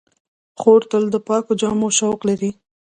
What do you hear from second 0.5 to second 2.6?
خور تل د پاکو جامو شوق لري.